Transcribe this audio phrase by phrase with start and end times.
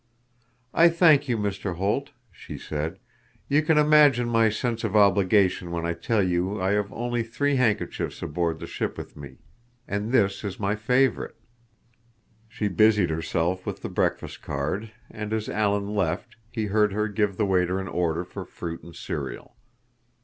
[0.73, 1.75] "I thank you, Mr.
[1.75, 2.97] Holt," she said.
[3.47, 7.57] "You can imagine my sense of obligation when I tell you I have only three
[7.57, 9.37] handkerchiefs aboard the ship with me.
[9.87, 11.35] And this is my favorite."
[12.49, 17.37] She busied herself with the breakfast card, and as Alan left, he heard her give
[17.37, 19.55] the waiter an order for fruit and cereal.